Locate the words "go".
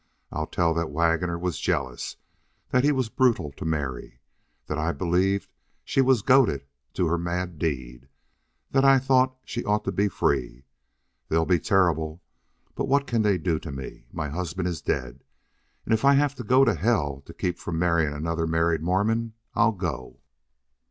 16.43-16.65, 19.73-20.17